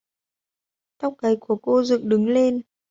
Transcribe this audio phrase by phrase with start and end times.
[0.97, 2.61] Tóc gáy của cô dựng đứng lên